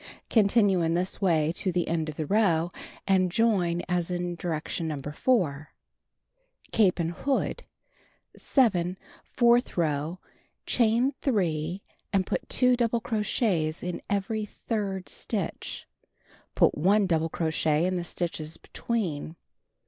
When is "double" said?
12.75-12.99, 17.05-17.29